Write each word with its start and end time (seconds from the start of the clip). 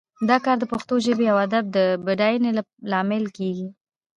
دا 0.29 0.37
کار 0.45 0.57
د 0.59 0.65
پښتو 0.73 0.95
ژبې 1.05 1.25
او 1.31 1.37
ادب 1.45 1.63
د 1.75 1.77
بډاینې 2.05 2.49
لامل 2.91 3.23
کیږي 3.37 3.67